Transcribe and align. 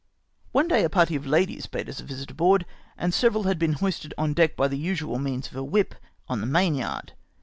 One 0.51 0.67
day 0.67 0.83
a 0.83 0.89
party 0.89 1.15
of 1.15 1.27
ladies 1.27 1.67
paid 1.67 1.87
us 1.87 1.99
a 1.99 2.03
visit 2.03 2.31
aboard, 2.31 2.65
and 2.97 3.13
several 3.13 3.43
had 3.43 3.59
been 3.59 3.73
hoisted 3.73 4.15
on 4.17 4.33
deck 4.33 4.55
by 4.55 4.67
the 4.67 4.75
usual 4.79 5.19
means 5.19 5.45
of 5.49 5.55
a" 5.55 5.63
whip" 5.63 5.93
on 6.27 6.41
the 6.41 6.47
mainyard. 6.47 7.13